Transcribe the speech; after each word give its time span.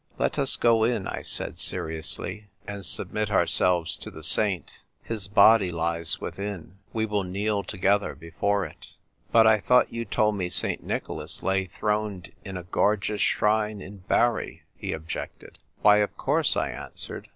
"Let 0.17 0.39
us 0.39 0.55
go 0.55 0.83
in," 0.83 1.05
I 1.07 1.21
said 1.21 1.59
seriously," 1.59 2.47
and 2.67 2.83
submit 2.83 3.29
our 3.29 3.45
selves 3.45 3.95
to 3.97 4.09
the 4.09 4.23
saint. 4.23 4.83
His 5.03 5.27
body 5.27 5.71
lies 5.71 6.19
within. 6.19 6.79
We 6.91 7.05
will 7.05 7.21
kneel 7.21 7.61
together 7.61 8.15
before 8.15 8.65
it."" 8.65 8.87
But 9.31 9.45
I 9.45 9.59
thought 9.59 9.93
you 9.93 10.05
told 10.05 10.37
me 10.37 10.49
St. 10.49 10.83
Nicholas 10.83 11.43
lay 11.43 11.65
throned 11.67 12.31
in 12.43 12.57
a 12.57 12.63
gorgeous 12.63 13.21
shrine 13.21 13.79
at 13.83 14.07
Bari?" 14.07 14.63
he 14.75 14.91
objected." 14.91 15.59
Why, 15.83 15.97
of 15.97 16.17
course," 16.17 16.57
I 16.57 16.71
answered. 16.71 17.27